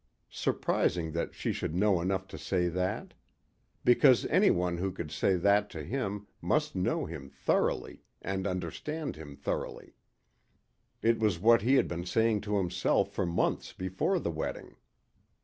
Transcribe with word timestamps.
Surprising 0.33 1.11
that 1.11 1.35
she 1.35 1.51
should 1.53 1.75
know 1.75 2.01
enough 2.01 2.27
to 2.27 2.35
say 2.35 2.67
that. 2.67 3.13
Because 3.85 4.25
anyone 4.31 4.79
who 4.79 4.91
could 4.91 5.11
say 5.11 5.35
that 5.35 5.69
to 5.69 5.83
him 5.83 6.25
must 6.41 6.75
know 6.75 7.05
him 7.05 7.29
thoroughly 7.29 8.01
and 8.19 8.47
understand 8.47 9.15
him 9.15 9.35
thoroughly. 9.35 9.93
It 11.03 11.19
was 11.19 11.39
what 11.39 11.61
he 11.61 11.75
had 11.75 11.87
been 11.87 12.07
saying 12.07 12.41
to 12.49 12.57
himself 12.57 13.11
for 13.13 13.27
months 13.27 13.73
before 13.73 14.17
the 14.17 14.31
wedding. 14.31 14.75